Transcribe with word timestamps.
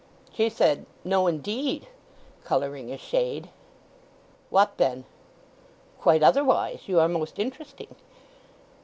She 0.33 0.49
said, 0.49 0.87
"No, 1.03 1.27
indeed," 1.27 1.85
colouring 2.43 2.91
a 2.91 2.97
shade. 2.97 3.51
"What 4.49 4.77
then?" 4.77 5.05
"Quite 5.99 6.23
otherwise. 6.23 6.87
You 6.87 6.99
are 6.99 7.07
most 7.07 7.37
interesting." 7.37 7.93